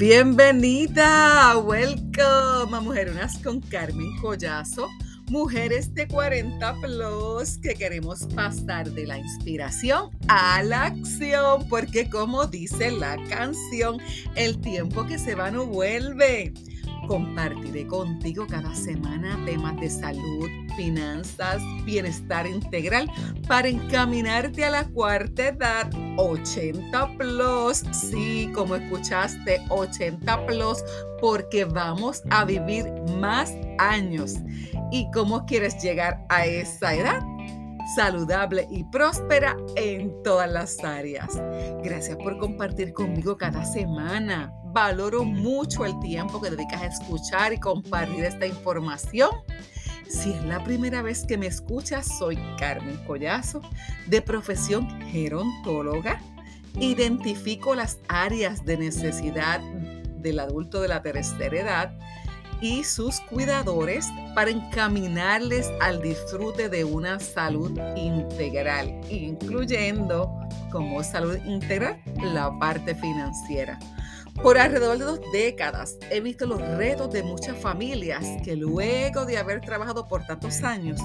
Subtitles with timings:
[0.00, 4.88] Bienvenida, welcome a Mujerunas con Carmen Collazo,
[5.28, 12.46] mujeres de 40 plus que queremos pasar de la inspiración a la acción, porque como
[12.46, 13.98] dice la canción,
[14.36, 16.54] el tiempo que se va no vuelve.
[17.06, 20.48] Compartiré contigo cada semana temas de salud,
[20.80, 23.06] finanzas, bienestar integral
[23.46, 27.82] para encaminarte a la cuarta edad 80 plus.
[27.92, 30.82] Sí, como escuchaste, 80 plus
[31.20, 32.86] porque vamos a vivir
[33.18, 34.36] más años.
[34.90, 37.20] ¿Y cómo quieres llegar a esa edad?
[37.96, 41.40] saludable y próspera en todas las áreas.
[41.82, 44.52] Gracias por compartir conmigo cada semana.
[44.66, 49.30] Valoro mucho el tiempo que dedicas a escuchar y compartir esta información.
[50.10, 53.62] Si es la primera vez que me escuchas, soy Carmen Collazo,
[54.08, 56.20] de profesión gerontóloga.
[56.80, 61.98] Identifico las áreas de necesidad del adulto de la tercera edad
[62.60, 70.28] y sus cuidadores para encaminarles al disfrute de una salud integral, incluyendo
[70.72, 73.78] como salud integral la parte financiera.
[74.42, 79.36] Por alrededor de dos décadas he visto los retos de muchas familias que luego de
[79.36, 80.98] haber trabajado por tantos años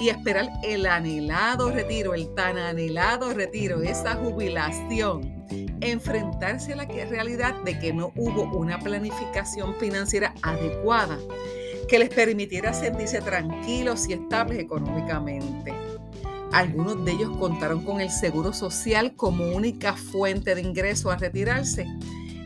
[0.00, 5.44] y esperar el anhelado retiro, el tan anhelado retiro, esa jubilación,
[5.82, 11.18] enfrentarse a la realidad de que no hubo una planificación financiera adecuada
[11.88, 15.74] que les permitiera sentirse tranquilos y estables económicamente.
[16.52, 21.86] Algunos de ellos contaron con el seguro social como única fuente de ingreso a retirarse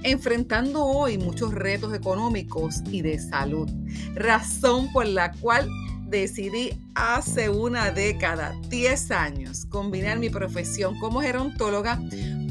[0.03, 3.69] enfrentando hoy muchos retos económicos y de salud,
[4.15, 5.69] razón por la cual
[6.13, 11.99] decidí hace una década, 10 años, combinar mi profesión como gerontóloga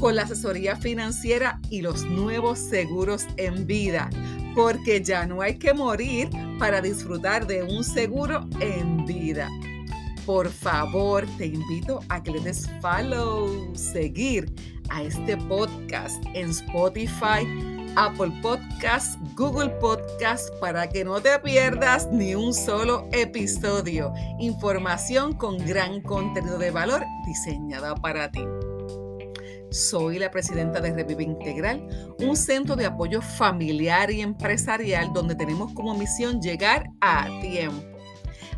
[0.00, 4.10] con la asesoría financiera y los nuevos seguros en vida,
[4.56, 9.48] porque ya no hay que morir para disfrutar de un seguro en vida.
[10.26, 14.52] Por favor, te invito a que le des follow, seguir
[14.92, 17.46] a este podcast en Spotify,
[17.96, 24.12] Apple Podcast, Google Podcast para que no te pierdas ni un solo episodio.
[24.38, 28.44] Información con gran contenido de valor diseñada para ti.
[29.70, 31.88] Soy la presidenta de Revive Integral,
[32.18, 37.91] un centro de apoyo familiar y empresarial donde tenemos como misión llegar a tiempo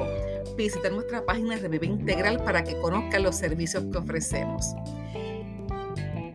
[0.58, 4.76] Visita nuestra página Revive Integral para que conozcan los servicios que ofrecemos.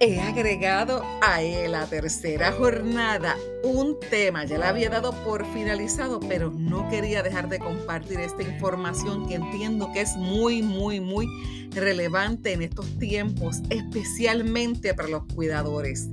[0.02, 6.50] He agregado a la tercera jornada un tema, ya la había dado por finalizado, pero
[6.50, 11.28] no quería dejar de compartir esta información que entiendo que es muy, muy, muy
[11.72, 16.08] relevante en estos tiempos, especialmente para los cuidadores.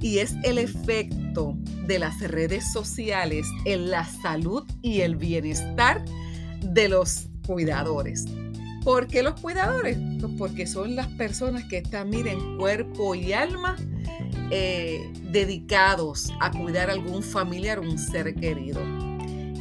[0.00, 1.56] Y es el efecto
[1.88, 6.04] de las redes sociales en la salud y el bienestar
[6.62, 8.26] de los cuidadores.
[8.84, 9.96] ¿Por qué los cuidadores?
[10.20, 13.76] Pues porque son las personas que están, miren, cuerpo y alma
[14.50, 18.82] eh, dedicados a cuidar a algún familiar o un ser querido.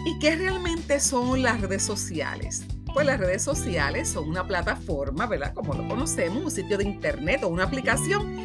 [0.05, 2.65] ¿Y qué realmente son las redes sociales?
[2.93, 5.53] Pues las redes sociales son una plataforma, ¿verdad?
[5.53, 8.35] Como lo conocemos, un sitio de internet o una aplicación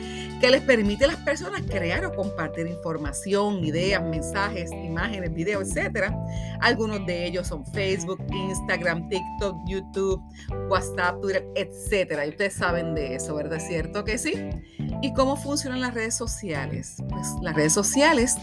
[0.40, 6.12] que les permite a las personas crear o compartir información, ideas, mensajes, imágenes, videos, etc.
[6.60, 10.22] Algunos de ellos son Facebook, Instagram, TikTok, YouTube,
[10.68, 12.20] WhatsApp, Twitter, etc.
[12.26, 13.58] Y ustedes saben de eso, ¿verdad?
[13.60, 14.34] ¿Cierto que sí?
[15.02, 16.96] ¿Y cómo funcionan las redes sociales?
[17.08, 18.36] Pues las redes sociales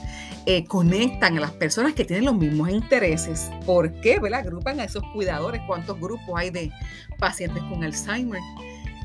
[0.45, 3.49] eh, conectan a las personas que tienen los mismos intereses.
[3.65, 4.19] ¿Por qué?
[4.19, 4.41] ¿verdad?
[4.41, 5.61] Agrupan a esos cuidadores.
[5.67, 6.71] ¿Cuántos grupos hay de
[7.19, 8.41] pacientes con Alzheimer?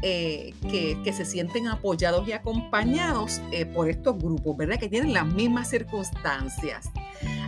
[0.03, 4.79] Eh, que, se sienten apoyados y acompañados eh, por estos grupos, ¿verdad?
[4.79, 6.89] Que tienen las mismas circunstancias.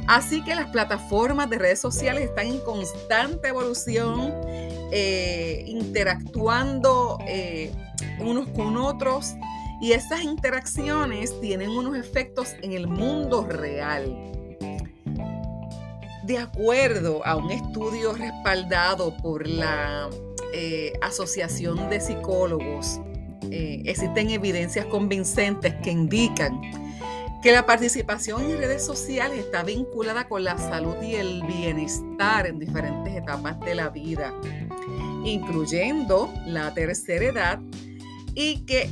[0.06, 4.34] Así que las plataformas de redes sociales están en constante evolución,
[4.90, 7.18] eh, interactuando
[8.18, 9.34] unos con otros
[9.80, 14.14] y esas interacciones tienen unos efectos en el mundo real.
[16.24, 20.08] De acuerdo a un estudio respaldado por la
[20.54, 23.00] eh, Asociación de Psicólogos
[23.50, 26.60] eh, existen evidencias convincentes que indican
[27.42, 32.60] que la participación en redes sociales está vinculada con la salud y el bienestar en
[32.60, 34.32] diferentes etapas de la vida,
[35.24, 37.60] incluyendo la tercera edad,
[38.34, 38.88] y que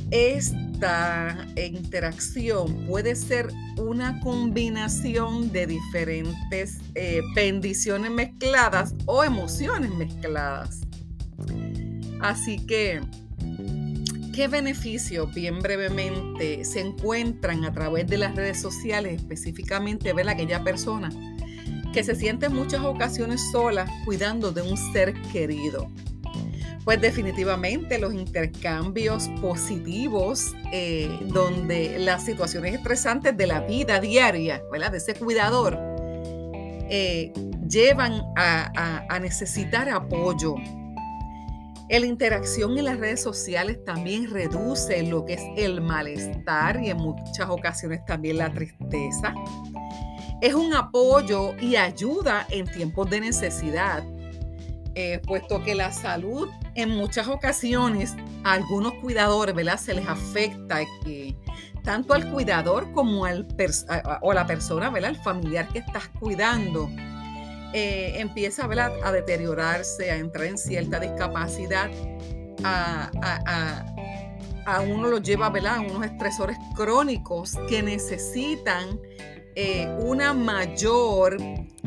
[0.81, 10.81] esta interacción puede ser una combinación de diferentes eh, bendiciones mezcladas o emociones mezcladas.
[12.19, 13.01] Así que
[14.33, 20.31] ¿Qué beneficios, bien brevemente, se encuentran a través de las redes sociales, específicamente ver a
[20.31, 21.09] aquella persona
[21.91, 25.91] que se siente en muchas ocasiones sola cuidando de un ser querido?
[26.83, 34.91] Pues definitivamente los intercambios positivos, eh, donde las situaciones estresantes de la vida diaria, ¿verdad?
[34.91, 35.77] De ese cuidador,
[36.89, 37.31] eh,
[37.69, 40.55] llevan a necesitar apoyo,
[41.99, 46.97] la interacción en las redes sociales también reduce lo que es el malestar y en
[46.97, 49.33] muchas ocasiones también la tristeza.
[50.41, 54.03] Es un apoyo y ayuda en tiempos de necesidad,
[54.95, 59.77] eh, puesto que la salud en muchas ocasiones a algunos cuidadores ¿verdad?
[59.77, 61.35] se les afecta que
[61.83, 63.47] tanto al cuidador como al
[64.21, 65.11] o a la persona, ¿verdad?
[65.11, 66.89] el familiar que estás cuidando
[67.73, 71.89] eh, empieza a deteriorarse, a entrar en cierta discapacidad,
[72.63, 73.11] a,
[74.87, 78.99] uno lo lleva a unos estresores crónicos que necesitan
[79.55, 81.37] eh, una mayor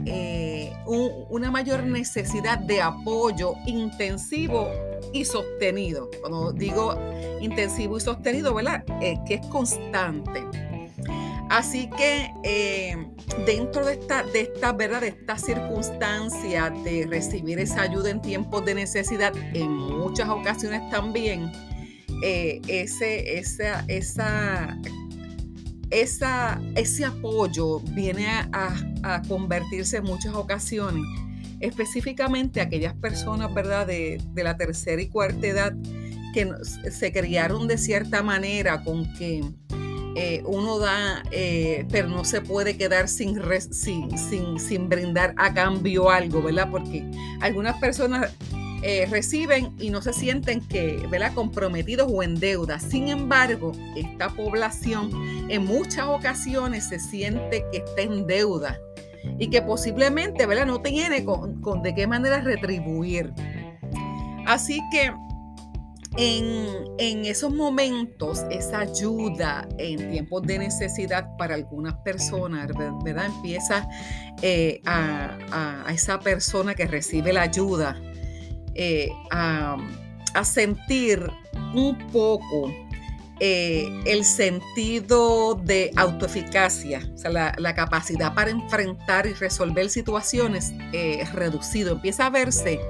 [0.06, 4.68] eh, una mayor necesidad de apoyo intensivo
[5.12, 6.10] y sostenido.
[6.20, 6.98] Cuando digo
[7.40, 8.84] intensivo y sostenido, ¿verdad?
[9.26, 10.44] que es constante.
[11.50, 12.96] Así que eh,
[13.46, 15.02] dentro de esta, de esta, ¿verdad?
[15.02, 21.52] De esta circunstancia de recibir esa ayuda en tiempos de necesidad, en muchas ocasiones también,
[22.22, 24.78] eh, ese, esa, esa,
[26.00, 31.05] esa, ese apoyo viene a, convertirse en muchas ocasiones,
[31.61, 33.87] específicamente aquellas personas, ¿verdad?
[33.87, 35.75] De, de la tercera y cuarta edad
[36.32, 36.50] que
[36.91, 39.43] se criaron de cierta manera con que
[40.17, 43.41] eh, uno da, eh, pero no se puede quedar sin,
[43.73, 46.69] sin, sin, brindar a cambio algo, ¿verdad?
[46.70, 47.05] Porque
[47.41, 48.32] algunas personas
[48.86, 51.32] eh, reciben y no se sienten que, ¿verdad?
[51.34, 52.78] comprometidos o en deuda.
[52.78, 55.10] Sin embargo, esta población
[55.48, 58.78] en muchas ocasiones se siente que está en deuda
[59.38, 60.66] y que posiblemente, ¿verdad?
[60.66, 63.32] No tiene con de qué manera retribuir.
[64.46, 65.10] Así que
[66.16, 72.69] en, esos momentos, esa ayuda en tiempos de necesidad para algunas personas,
[73.04, 73.26] ¿verdad?
[73.26, 73.88] Empieza
[74.42, 78.00] eh, a, esa persona que recibe la ayuda
[78.74, 79.76] eh, a,
[80.42, 81.24] sentir
[81.74, 82.72] un poco
[83.38, 90.72] eh, el sentido de autoeficacia, o sea, la, capacidad para enfrentar y resolver situaciones
[91.32, 91.92] reducido.
[91.92, 92.80] Empieza a verse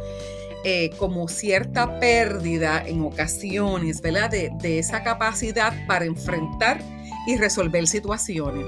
[0.67, 4.31] eh, como cierta pérdida en ocasiones, ¿verdad?
[4.31, 6.81] De, esa capacidad para enfrentar
[7.27, 8.65] y resolver situaciones.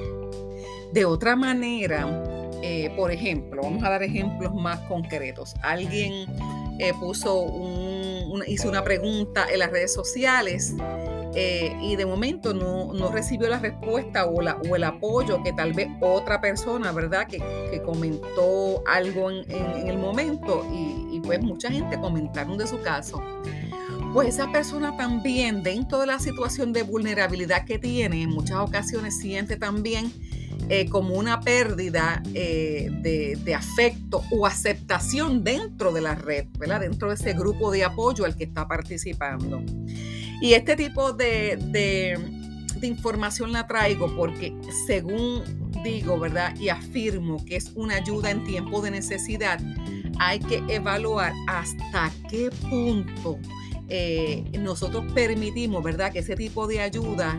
[0.92, 2.06] De otra manera,
[2.62, 5.54] eh, por ejemplo, vamos a dar ejemplos más concretos.
[5.62, 6.26] Alguien
[6.78, 7.44] eh, puso
[8.46, 10.74] hizo una pregunta en las redes sociales
[11.34, 15.72] eh, y de momento no, recibió la respuesta o, la, o, el apoyo que tal
[15.72, 17.26] vez otra persona, ¿verdad?
[17.26, 17.42] Que,
[17.84, 19.44] comentó algo en,
[19.86, 23.22] el momento y, pues mucha gente comentaron de su caso.
[24.12, 29.18] Pues esa persona también, dentro de la situación de vulnerabilidad que tiene, en muchas ocasiones
[29.18, 30.10] siente también
[30.68, 36.80] eh, como una pérdida eh, de, afecto o aceptación dentro de la red, ¿verdad?
[36.80, 39.62] Dentro de ese grupo de apoyo al que está participando.
[40.42, 42.18] Y este tipo de,
[42.82, 44.54] información la traigo porque
[44.88, 45.42] según
[45.84, 46.54] digo, ¿verdad?
[46.58, 49.60] Y afirmo que es una ayuda en tiempo de necesidad,
[50.18, 53.38] hay que evaluar hasta qué punto
[53.88, 56.12] eh, nosotros permitimos, ¿verdad?
[56.12, 57.38] Que ese tipo de ayuda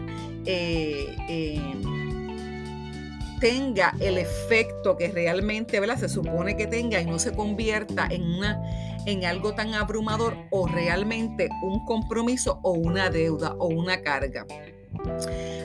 [3.39, 5.98] tenga el efecto que realmente, ¿verdad?
[5.98, 8.62] Se supone que tenga y no se convierta en una
[9.06, 14.46] en algo tan abrumador o realmente un compromiso o una deuda o una carga.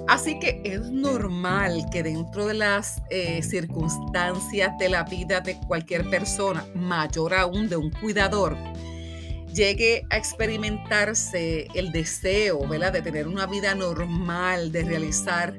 [0.07, 6.09] Así que es normal que dentro de las eh, circunstancias de la vida de cualquier
[6.09, 8.57] persona, mayor aún de un cuidador,
[9.53, 12.93] llegue a experimentarse el deseo ¿verdad?
[12.93, 15.55] de tener una vida normal, de realizar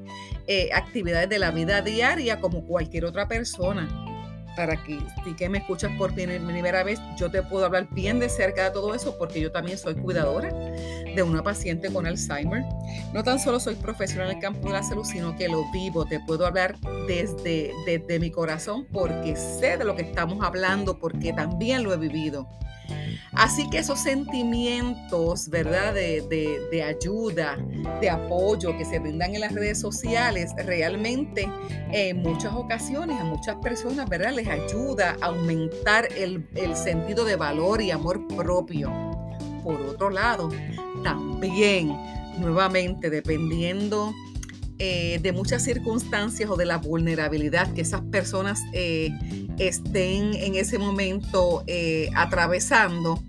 [0.47, 3.88] eh, actividades de la vida diaria como cualquier otra persona
[4.55, 8.29] para que si que me escuchas por primera vez, yo te puedo hablar bien de
[8.29, 12.63] cerca de todo eso porque yo también soy cuidadora de una paciente con Alzheimer.
[13.13, 16.05] No tan solo soy profesional en el campo de la salud, sino que lo vivo.
[16.05, 16.75] Te puedo hablar
[17.07, 21.97] desde, desde mi corazón porque sé de lo que estamos hablando, porque también lo he
[21.97, 22.47] vivido.
[23.34, 25.94] Así que esos sentimientos, ¿verdad?
[25.94, 27.58] De, ayuda,
[28.00, 31.50] de apoyo que se brindan en las redes sociales, realmente
[31.92, 34.34] en muchas ocasiones a muchas personas, ¿verdad?
[34.34, 38.92] Les ayuda a aumentar el, el sentido de valor y amor propio.
[39.63, 40.50] Por otro lado,
[41.04, 41.98] también,
[42.38, 44.13] nuevamente, dependiendo
[44.80, 49.12] eh, de muchas circunstancias o de la vulnerabilidad que esas personas eh,
[49.57, 53.22] estén en ese momento eh, atravesando,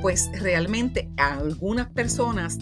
[0.00, 2.58] pues realmente a algunas personas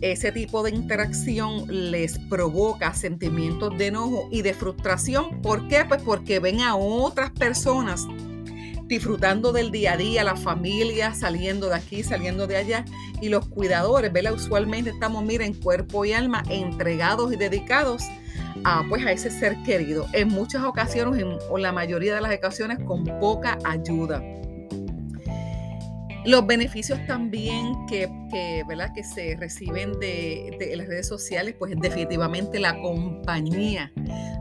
[0.00, 5.42] ese tipo de interacción les provoca sentimientos de enojo y de frustración.
[5.42, 5.84] ¿Por qué?
[5.86, 8.06] Pues porque ven a otras personas
[8.90, 12.84] disfrutando del día a día, la familia saliendo de aquí, saliendo de allá,
[13.22, 14.34] y los cuidadores, ¿verdad?
[14.34, 18.02] Usualmente estamos, miren, cuerpo y alma entregados y dedicados
[18.64, 20.06] a, pues, a ese ser querido.
[20.12, 24.22] En muchas ocasiones, en, o la mayoría de las ocasiones, con poca ayuda.
[26.24, 28.08] Los beneficios también que,
[28.68, 28.92] ¿verdad?
[28.94, 33.90] que se reciben de, de, las redes sociales, pues definitivamente la compañía,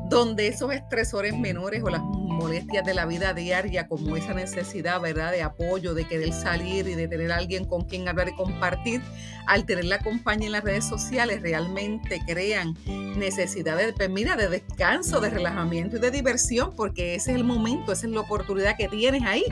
[0.09, 5.31] donde esos estresores menores o las molestias de la vida diaria, como esa necesidad, ¿verdad?,
[5.31, 9.01] de apoyo, de querer salir y de tener alguien con quien hablar y compartir,
[9.45, 12.75] al tener la compañía en las redes sociales, realmente crean
[13.17, 17.91] necesidades, pues mira, de descanso, de relajamiento y de diversión, porque ese es el momento,
[17.91, 19.43] esa es la oportunidad que tienes ahí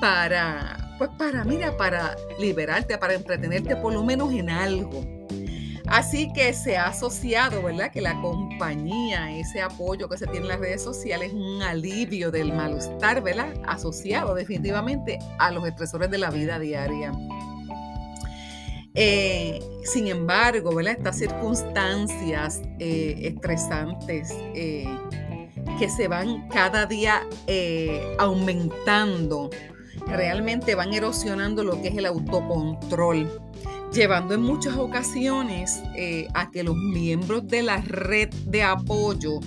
[0.00, 5.04] para, pues para, mira, para liberarte, para entretenerte por lo menos en algo.
[5.88, 7.92] Así que se ha asociado, ¿verdad?
[7.92, 12.32] Que la compañía, ese apoyo que se tiene en las redes sociales es un alivio
[12.32, 13.54] del malestar, ¿verdad?
[13.68, 17.12] Asociado definitivamente a los estresores de la vida diaria.
[18.98, 20.94] Eh, sin embargo, ¿verdad?
[20.96, 24.88] Estas circunstancias eh, estresantes eh,
[25.78, 27.22] que se van cada día
[28.18, 29.50] aumentando,
[30.06, 33.28] realmente van erosionando lo que es el autocontrol
[33.92, 39.40] llevando en muchas ocasiones eh, a que los miembros de la red de apoyo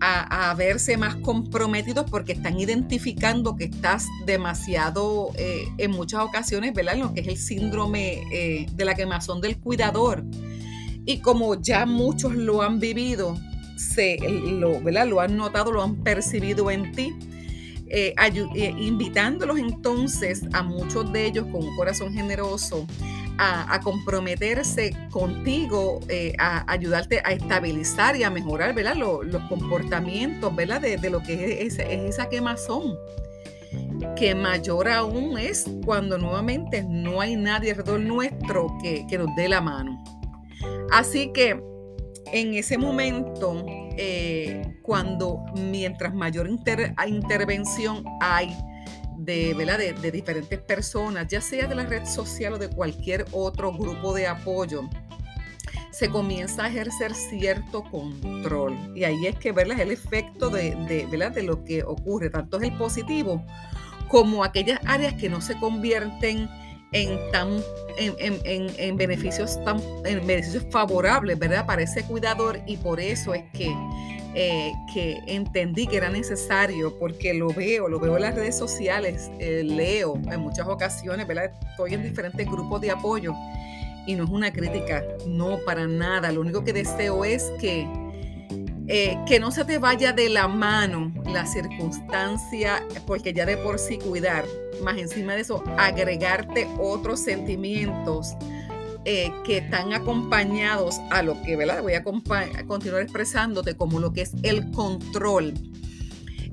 [0.00, 6.96] a, verse más comprometidos porque están identificando que estás demasiado, eh, en muchas ocasiones, ¿verdad?
[6.96, 10.24] Lo que es el síndrome eh, de la quemazón del cuidador.
[11.06, 13.38] Y como ya muchos lo han vivido,
[13.76, 15.06] se, lo, ¿verdad?
[15.06, 17.14] lo han notado, lo han percibido en ti,
[18.78, 22.86] invitándolos entonces a muchos de ellos con un corazón generoso
[23.38, 28.96] a, comprometerse contigo, eh, a ayudarte a estabilizar y a mejorar ¿verdad?
[28.96, 30.80] los comportamientos ¿verdad?
[30.80, 32.96] De, lo que es, esa quemazón.
[34.14, 39.60] Que mayor aún es cuando nuevamente no hay nadie alrededor nuestro que, nos dé la
[39.60, 40.02] mano.
[40.90, 41.60] Así que
[42.32, 43.64] en ese momento,
[43.96, 48.56] eh, cuando mientras mayor intervención hay,
[49.18, 49.54] de,
[50.02, 54.26] De, diferentes personas, ya sea de la red social o de cualquier otro grupo de
[54.26, 54.88] apoyo,
[55.90, 58.76] se comienza a ejercer cierto control.
[58.94, 59.76] Y ahí es que ¿verdad?
[59.76, 62.30] es el efecto de, de, de lo que ocurre.
[62.30, 63.44] Tanto es el positivo
[64.08, 66.48] como aquellas áreas que no se convierten
[66.92, 67.62] en, tan,
[67.98, 71.66] en, beneficios tan en beneficios favorables ¿verdad?
[71.66, 73.74] para ese cuidador y por eso es que
[74.38, 79.30] eh, que entendí que era necesario porque lo veo, lo veo en las redes sociales,
[79.38, 81.26] eh, leo en muchas ocasiones.
[81.70, 83.32] Estoy en diferentes grupos de apoyo
[84.06, 86.30] y no es una crítica, no para nada.
[86.32, 87.88] Lo único que deseo es que,
[88.88, 93.78] eh, que no se te vaya de la mano la circunstancia, porque ya de por
[93.78, 94.44] sí cuidar,
[94.82, 98.36] más encima de eso, agregarte otros sentimientos
[99.08, 101.80] eh, que están acompañados a lo que, ¿verdad?
[101.80, 105.54] Voy a, continuar expresándote como lo que es el control.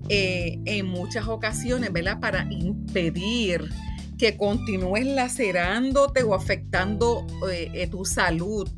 [0.10, 2.20] Eh, en muchas ocasiones, ¿verdad?
[2.20, 3.70] Para impedir
[4.20, 8.70] que continúes lacerándote o afectando eh, tu salud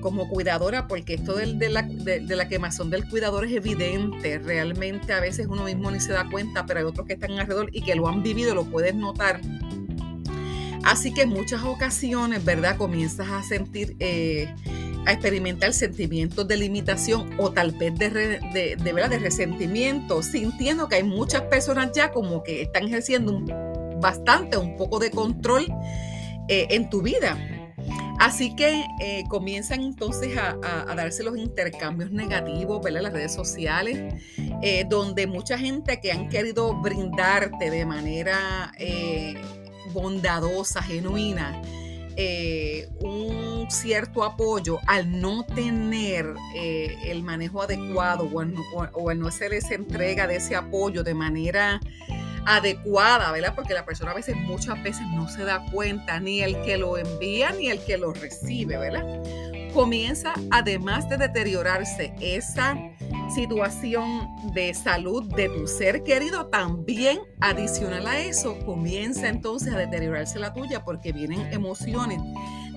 [0.00, 4.38] como cuidadora, porque esto de, la, de, la, quemazón del cuidador es evidente.
[4.38, 7.68] Realmente a veces uno mismo ni se da cuenta, pero hay otros que están alrededor
[7.72, 9.40] y que lo han vivido, lo puedes notar
[10.84, 12.76] Así que en muchas ocasiones, ¿verdad?
[12.76, 14.54] Comienzas a sentir, eh,
[15.06, 19.08] a experimentar sentimientos de limitación o tal vez de, de, ¿verdad?
[19.08, 23.42] de resentimiento, sintiendo que hay muchas personas ya como que están ejerciendo
[23.98, 25.66] bastante, un poco de control
[26.48, 27.38] eh, en tu vida.
[28.18, 30.54] Así que eh, comienzan entonces a,
[30.94, 33.02] darse los intercambios negativos, ¿verdad?
[33.02, 34.14] Las redes sociales,
[34.62, 39.34] eh, donde mucha gente que han querido brindarte de manera eh,
[39.92, 41.60] bondadosa, genuina,
[43.00, 48.44] un cierto apoyo al no tener el manejo adecuado o,
[48.92, 51.80] o, al no se les entrega de ese apoyo de manera
[52.46, 53.54] adecuada, ¿verdad?
[53.54, 56.98] Porque la persona a veces, muchas veces no se da cuenta, ni el que lo
[56.98, 59.22] envía, ni el que lo recibe, ¿verdad?
[59.72, 62.76] Comienza, además de deteriorarse esa
[63.34, 70.38] situación de salud de tu ser querido, también adicional a eso, comienza entonces a deteriorarse
[70.38, 72.20] la tuya porque vienen emociones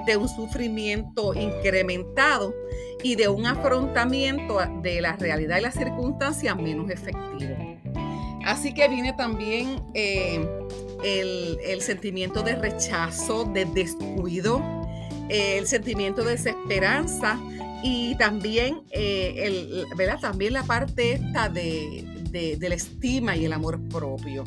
[0.07, 2.55] de un sufrimiento incrementado
[3.03, 7.77] y de un afrontamiento de la realidad y las circunstancias menos efectivo.
[8.47, 10.39] Así que viene también eh,
[11.03, 14.61] el, sentimiento de rechazo, de descuido,
[15.27, 17.37] el sentimiento de desesperanza
[17.83, 20.21] y también, eh, ¿verdad?
[20.21, 24.45] también la parte esta de, la estima y el amor propio.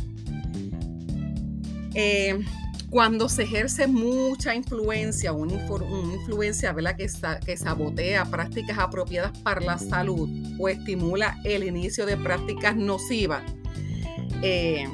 [1.95, 2.43] Eh,
[2.89, 5.53] cuando se ejerce mucha influencia, una,
[6.15, 6.97] influencia ¿verdad?
[6.97, 10.27] Que sabotea prácticas apropiadas para la salud
[10.59, 13.43] o estimula el inicio de prácticas nocivas,
[14.43, 14.89] eh,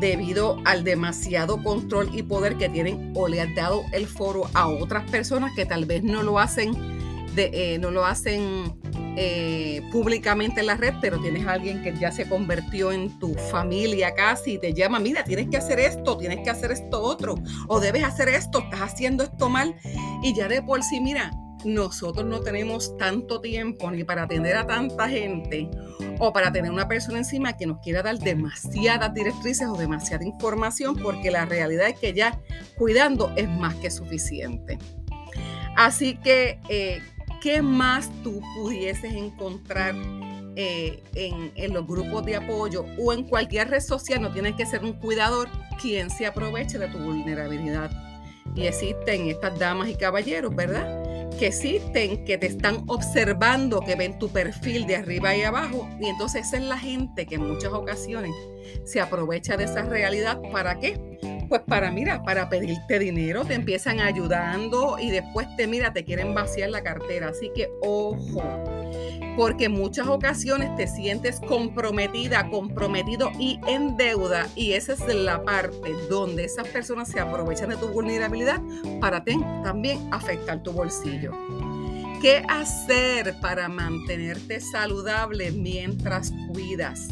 [0.00, 4.68] debido al demasiado control y poder que tienen o le han dado el foro a
[4.68, 6.74] otras personas que tal vez no lo hacen,
[7.36, 8.74] eh, no lo hacen
[9.16, 13.34] eh, públicamente en la red, pero tienes a alguien que ya se convirtió en tu
[13.34, 17.34] familia casi y te llama, mira, tienes que hacer esto, tienes que hacer esto otro,
[17.68, 19.76] o debes hacer esto, estás haciendo esto mal,
[20.22, 21.30] y ya de por sí, mira,
[21.64, 25.68] nosotros no tenemos tanto tiempo ni para atender a tanta gente
[26.24, 30.94] o para tener una persona encima que nos quiera dar demasiadas directrices o demasiada información,
[30.94, 32.38] porque la realidad es que ya
[32.76, 34.78] cuidando es más que suficiente.
[35.76, 37.02] Así que, eh,
[37.40, 39.96] ¿qué más tú pudieses encontrar
[40.54, 44.22] eh, en, en, los grupos de apoyo o en cualquier red social?
[44.22, 45.48] No tienes que ser un cuidador
[45.80, 47.90] quien se aproveche de tu vulnerabilidad.
[48.54, 51.01] Y existen estas damas y caballeros, ¿verdad?
[51.38, 55.88] Que existen, que te están observando, que ven tu perfil de arriba y abajo.
[56.00, 58.32] Y entonces esa es la gente que en muchas ocasiones
[58.84, 60.40] se aprovecha de esa realidad.
[60.52, 61.11] ¿Para qué?
[61.52, 66.32] Pues para, mira, para pedirte dinero, te empiezan ayudando y después te, mira, te quieren
[66.32, 67.28] vaciar la cartera.
[67.28, 68.42] Así que ojo
[69.36, 75.44] porque en muchas ocasiones te sientes comprometida, comprometido y en deuda y esa es la
[75.44, 78.62] parte donde esas personas se aprovechan de tu vulnerabilidad
[78.98, 81.32] para también afectar tu bolsillo.
[82.22, 87.08] ¿Qué hacer para mantenerte saludable mientras cuidas?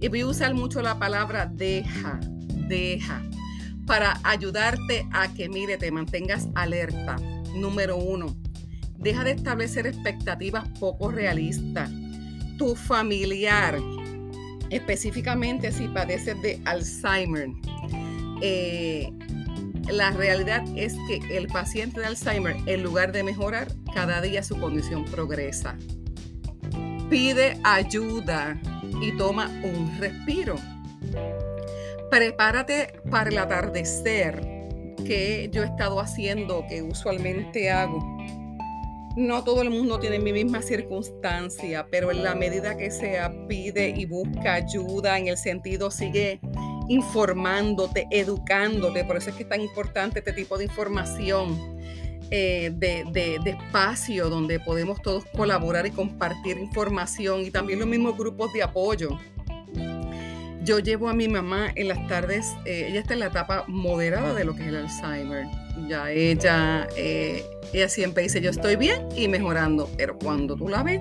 [0.00, 2.18] Y voy a usar mucho la palabra deja,
[2.66, 3.22] deja,
[3.86, 7.16] para ayudarte a que, mire, te mantengas alerta.
[7.54, 8.34] Número uno,
[9.02, 11.90] Deja de establecer expectativas poco realistas.
[12.56, 13.80] Tu familiar,
[14.70, 17.48] específicamente si padeces de Alzheimer,
[18.42, 19.10] eh,
[19.90, 24.56] la realidad es que el paciente de Alzheimer, en lugar de mejorar, cada día su
[24.56, 25.76] condición progresa.
[27.10, 28.60] Pide ayuda
[29.02, 30.54] y toma un respiro.
[32.12, 34.38] Prepárate para el atardecer
[35.06, 38.00] que yo he estado haciendo, que usualmente hago
[39.16, 43.94] no todo el mundo tiene mi misma circunstancia, pero en la medida que se pide
[43.96, 46.38] y busca ayuda, en el sentido sigue
[46.88, 51.78] informándote, educándote, por eso es que es tan importante este tipo de información,
[52.30, 58.18] eh, de, de, espacio donde podemos todos colaborar y compartir información y también los mismos
[58.18, 59.18] grupos de apoyo.
[60.64, 64.32] Yo llevo a mi mamá en las tardes, eh, ella está en la etapa moderada
[64.32, 65.46] de lo que es el Alzheimer.
[65.88, 70.84] Ya ella, eh, ella siempre dice, yo estoy bien y mejorando, pero cuando tú la
[70.84, 71.00] ves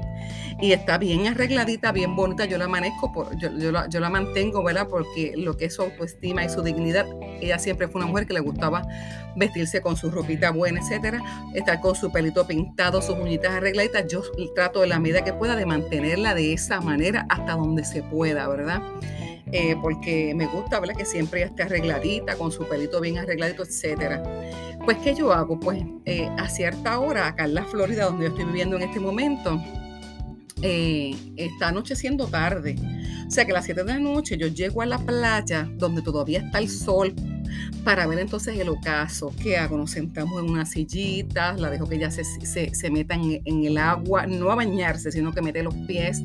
[0.61, 4.63] y está bien arregladita, bien bonita, yo la amanezco, por, yo, la, yo la mantengo,
[4.63, 4.87] ¿verdad?
[4.89, 7.05] Porque lo que es su autoestima y su dignidad,
[7.39, 8.87] ella siempre fue una mujer que le gustaba
[9.35, 11.21] vestirse con su ropita buena, etcétera,
[11.53, 14.07] estar con su pelito pintado, sus uñitas arregladitas.
[14.07, 14.23] Yo
[14.55, 18.47] trato de la medida que pueda de mantenerla de esa manera hasta donde se pueda,
[18.47, 18.81] ¿verdad?
[19.53, 20.95] Eh, porque me gusta ¿verdad?
[20.95, 24.21] que siempre esté arregladita, con su pelito bien arregladito, etc.
[24.85, 25.59] Pues, ¿qué yo hago?
[25.59, 28.99] Pues eh, a cierta hora, acá en la Florida, donde yo estoy viviendo en este
[28.99, 29.61] momento,
[30.61, 32.75] eh, está anocheciendo tarde.
[33.27, 36.01] O sea que a las 7 de la noche yo llego a la playa donde
[36.01, 37.13] todavía está el sol
[37.83, 39.33] para ver entonces el ocaso.
[39.41, 39.77] ¿Qué hago?
[39.77, 43.77] Nos sentamos en una sillita, la dejo que ella se, se, meta en, en, el
[43.77, 46.21] agua, no a bañarse, sino que mete los pies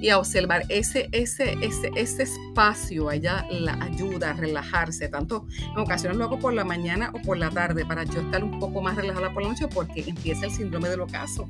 [0.00, 5.78] y a observar ese, ese, ese, ese espacio, ella la ayuda a relajarse, tanto en
[5.78, 8.80] ocasiones lo hago por la mañana o por la tarde para yo estar un poco
[8.80, 11.48] más relajada por la noche porque empieza el síndrome del ocaso.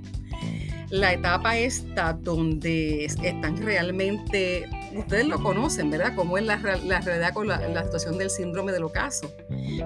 [0.91, 6.15] La etapa esta donde están realmente, ustedes lo conocen, ¿verdad?
[6.17, 9.31] Cómo es la, la realidad con la, la, situación del síndrome del ocaso,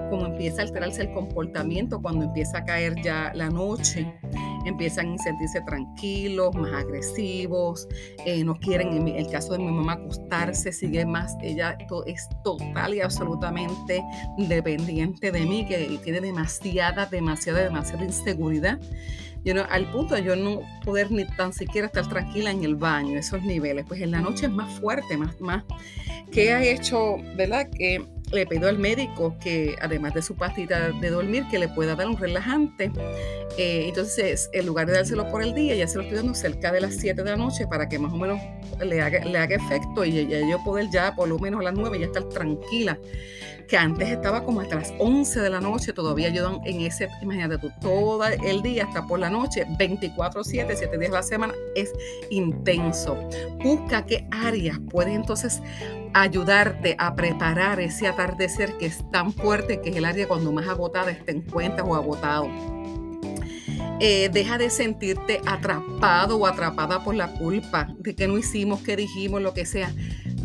[0.09, 4.13] cómo empieza a alterarse el comportamiento cuando empieza a caer ya la noche,
[4.65, 7.87] empiezan a sentirse tranquilos, más agresivos,
[8.25, 12.93] eh, no quieren, en el caso de mi mamá, acostarse, sigue más, ella es total
[12.93, 14.03] y absolutamente
[14.37, 18.79] dependiente de mí, que tiene demasiada, demasiada, demasiada inseguridad.
[19.45, 22.75] You know, al punto de yo no poder ni tan siquiera estar tranquila en el
[22.75, 25.65] baño, esos niveles, pues en la noche es más fuerte, más, más,
[26.31, 27.69] que ha hecho, ¿verdad?
[27.69, 31.95] Que le pido al médico que además de su pastita de dormir, que le pueda
[31.95, 32.91] dar un relajante.
[33.57, 36.71] Eh, entonces, en lugar de dárselo por el día, ya se lo estoy dando cerca
[36.71, 38.39] de las 7 de la noche para que más o menos
[38.83, 41.73] le haga, le haga efecto y ya yo poder ya por lo menos a las
[41.75, 42.97] 9 ya estar tranquila.
[43.67, 47.57] Que antes estaba como hasta las 11 de la noche, todavía yo en ese, imagínate
[47.59, 51.91] tú, todo el día hasta por la noche, 24-7, 7 días a la semana, es
[52.29, 53.17] intenso.
[53.63, 55.61] Busca qué áreas puede entonces
[56.13, 60.67] ayudarte a preparar ese atardecer que es tan fuerte que es el área cuando más
[60.67, 62.49] agotada te encuentras o agotado.
[63.99, 68.95] Eh, deja de sentirte atrapado o atrapada por la culpa de que no hicimos, que
[68.95, 69.93] dijimos, lo que sea.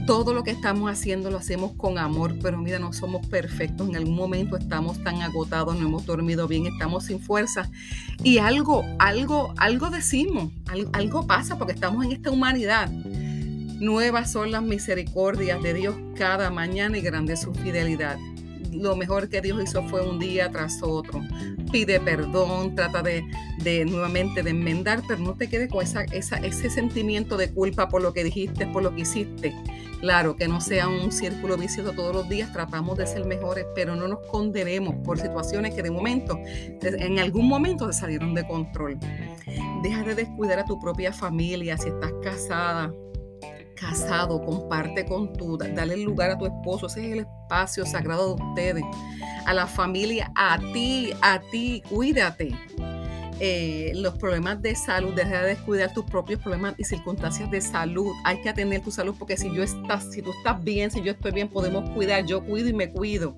[0.07, 3.89] Todo lo que estamos haciendo lo hacemos con amor, pero mira, no somos perfectos.
[3.89, 7.69] En algún momento estamos tan agotados, no hemos dormido bien, estamos sin fuerza.
[8.23, 10.53] Y algo, algo, algo decimos,
[10.93, 12.91] algo, pasa porque estamos en esta humanidad
[13.81, 18.19] Nuevas son las misericordias de Dios cada mañana y grande su fidelidad.
[18.73, 21.21] Lo mejor que Dios hizo fue un día tras otro.
[21.71, 23.23] Pide perdón, trata de,
[23.85, 28.13] nuevamente de enmendar, pero no te quedes con esa, ese sentimiento de culpa por lo
[28.13, 29.55] que dijiste, por lo que hiciste.
[30.01, 33.95] Claro, que no sea un círculo vicioso todos los días, tratamos de ser mejores, pero
[33.95, 36.39] no nos condenemos por situaciones que de momento,
[36.83, 38.99] en algún momento se salieron de control.
[39.83, 42.93] Deja de descuidar a tu propia familia si estás casada,
[43.81, 48.43] casado, comparte con tu, dale lugar a tu esposo, ese es el espacio sagrado de
[48.43, 48.85] ustedes,
[49.47, 52.55] a la familia, a ti, a ti, cuídate.
[53.41, 58.13] Eh, los problemas de salud, deja de descuidar tus propios problemas y circunstancias de salud.
[58.25, 61.13] Hay que atender tu salud porque si yo estás, si tú estás bien, si yo
[61.13, 62.27] estoy bien, podemos cuidar.
[62.27, 63.37] Yo cuido y me cuido.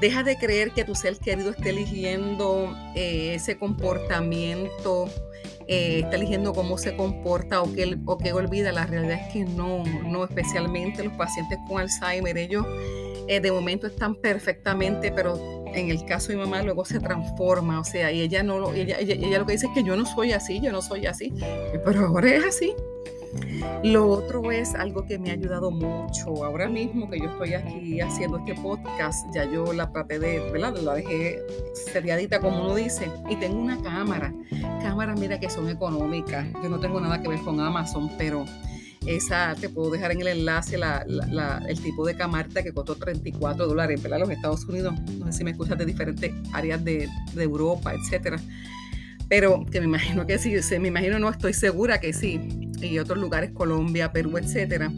[0.00, 5.08] Deja de creer que tu ser querido esté eligiendo eh, ese comportamiento
[5.66, 9.44] eh, está eligiendo cómo se comporta o que, o que olvida, la realidad es que
[9.44, 12.64] no, no especialmente los pacientes con Alzheimer, ellos
[13.28, 17.80] eh, de momento están perfectamente, pero en el caso de mi mamá luego se transforma,
[17.80, 20.06] o sea, y ella no ella, ella, ella lo que dice es que yo no
[20.06, 21.34] soy así, yo no soy así,
[21.84, 22.74] pero ahora es así.
[23.82, 26.44] Lo otro es algo que me ha ayudado mucho.
[26.44, 30.76] Ahora mismo que yo estoy aquí haciendo este podcast, ya yo la traté de, ¿verdad?
[30.78, 31.40] La dejé
[31.92, 34.32] seriadita, como uno dice, y tengo una cámara.
[34.82, 36.46] Cámaras, mira que son económicas.
[36.62, 38.44] Yo no tengo nada que ver con Amazon, pero
[39.06, 44.02] esa te puedo dejar en el enlace el tipo de camarita que costó 34 dólares,
[44.02, 44.20] ¿verdad?
[44.20, 48.38] Los Estados Unidos, no sé si me escuchas de diferentes áreas de, de Europa, etcétera
[49.28, 53.18] pero que me imagino que sí, me imagino, no estoy segura que sí, y otros
[53.18, 54.90] lugares, Colombia, Perú, etcétera.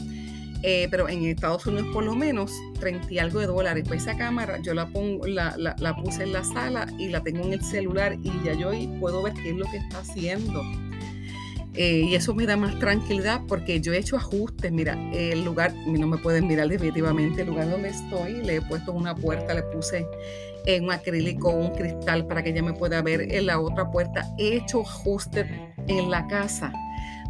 [0.63, 3.85] Eh, pero en Estados Unidos por lo menos 30 y algo de dólares.
[3.87, 7.45] Pues esa cámara yo la, pongo, la, la, puse en la sala y la tengo
[7.45, 10.63] en el celular y ya yo puedo ver qué es lo que está haciendo.
[11.75, 14.71] Eh, y eso me da más tranquilidad porque yo he hecho ajustes.
[14.71, 18.93] Mira, el lugar, no me pueden mirar definitivamente, el lugar donde estoy, le he puesto
[18.93, 20.07] una puerta, le puse
[20.67, 24.27] en un acrílico, un cristal para que ella me pueda ver en la otra puerta.
[24.37, 25.47] He hecho ajustes
[25.87, 26.73] en la casa.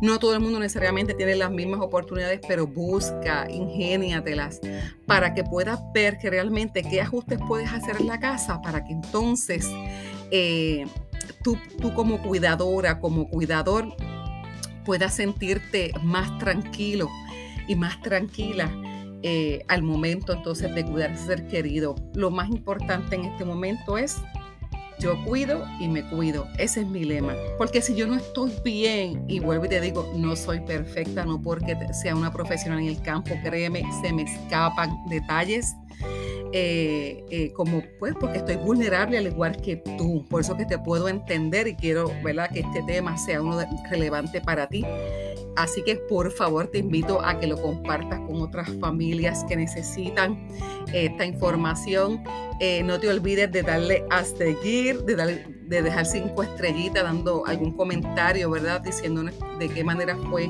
[0.01, 4.61] No todo el mundo necesariamente tiene las mismas oportunidades, pero busca, ingéniatelas
[5.07, 8.93] para que puedas ver que realmente qué ajustes puedes hacer en la casa para que
[8.93, 9.69] entonces
[10.31, 10.87] eh,
[11.43, 13.95] tú, tú como cuidadora, como cuidador,
[14.85, 17.09] puedas sentirte más tranquilo
[17.69, 18.71] y más tranquila
[19.23, 21.95] eh, al momento entonces de cuidar a ser querido.
[22.15, 24.17] Lo más importante en este momento es
[25.01, 26.47] yo cuido y me cuido.
[26.59, 27.35] Ese es mi lema.
[27.59, 31.41] Porque si yo no estoy bien, y vuelvo y te digo, no soy perfecta, no
[31.41, 35.75] porque sea una profesional en el campo, créeme, se me escapan detalles.
[36.53, 40.79] Eh, eh, como pues porque estoy vulnerable al igual que tú, por eso que te
[40.79, 42.51] puedo entender y quiero ¿verdad?
[42.51, 43.59] que este tema sea uno
[43.89, 44.85] relevante para ti.
[45.57, 50.49] Así que por favor te invito a que lo compartas con otras familias que necesitan
[50.93, 52.23] esta información.
[52.61, 57.73] Eh, no te olvides de darle a seguir, de, de dejar cinco estrellitas, dando algún
[57.73, 58.81] comentario, ¿verdad?
[58.81, 60.49] Diciéndonos de qué manera fue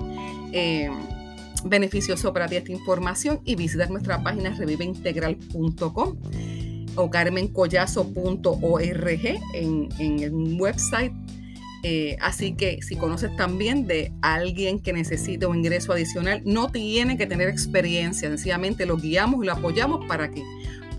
[1.64, 6.16] beneficioso para ti esta información y visitar nuestra página reviveintegral.com
[6.96, 11.12] o carmencollazo.org en, en el website.
[11.82, 17.16] Eh, así que si conoces también de alguien que necesite un ingreso adicional, no tiene
[17.16, 20.42] que tener experiencia, sencillamente lo guiamos y lo apoyamos para que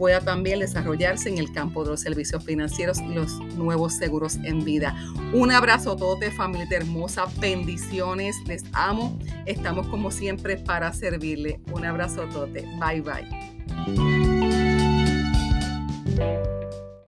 [0.01, 4.65] pueda también desarrollarse en el campo de los servicios financieros y los nuevos seguros en
[4.65, 4.95] vida.
[5.31, 11.61] Un abrazo a todos de familia hermosa, bendiciones, les amo, estamos como siempre para servirle.
[11.71, 13.27] Un abrazo a todos, bye bye.